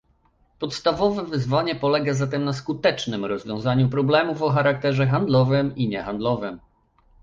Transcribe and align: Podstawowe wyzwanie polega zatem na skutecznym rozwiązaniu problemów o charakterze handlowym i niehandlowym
Podstawowe 0.59 1.25
wyzwanie 1.25 1.75
polega 1.75 2.13
zatem 2.13 2.43
na 2.43 2.53
skutecznym 2.53 3.25
rozwiązaniu 3.25 3.89
problemów 3.89 4.41
o 4.41 4.49
charakterze 4.49 5.07
handlowym 5.07 5.75
i 5.75 5.87
niehandlowym 5.87 6.59